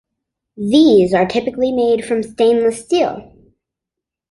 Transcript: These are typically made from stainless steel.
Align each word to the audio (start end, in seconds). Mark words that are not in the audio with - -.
These 0.57 1.13
are 1.13 1.27
typically 1.27 1.71
made 1.71 2.03
from 2.03 2.23
stainless 2.23 2.83
steel. 2.83 3.35